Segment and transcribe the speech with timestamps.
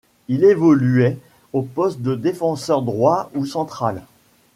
[0.29, 1.19] Il évoluait
[1.53, 4.01] au poste de défenseur droit ou central.